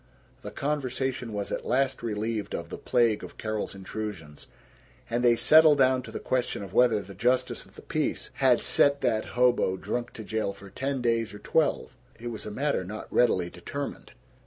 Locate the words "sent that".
8.61-9.25